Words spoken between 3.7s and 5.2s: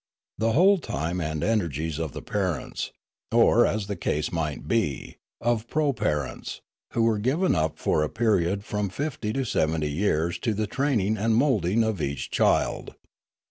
the case might be,